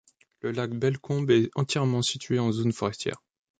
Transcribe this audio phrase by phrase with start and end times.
[0.39, 3.21] Le lac Bellecombe est entièrement situé en zones forestières.